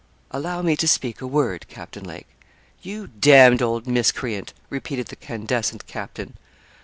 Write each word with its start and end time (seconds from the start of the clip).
'Allow 0.31 0.63
me 0.63 0.75
to 0.77 0.87
speak 0.87 1.21
a 1.21 1.27
word, 1.27 1.67
Captain 1.67 2.03
Lake.' 2.03 2.25
'You 2.81 3.05
d 3.05 3.47
d 3.55 3.63
old 3.63 3.85
miscreant!' 3.85 4.51
repeated 4.71 5.09
the 5.09 5.15
candescent 5.15 5.85
captain. 5.85 6.37